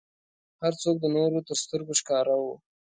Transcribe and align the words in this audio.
هر 0.63 0.73
څوک 0.81 0.95
د 0.99 1.05
نورو 1.15 1.39
تر 1.47 1.55
سترګو 1.63 1.93
ښکاره 1.99 2.33
و. 2.41 2.45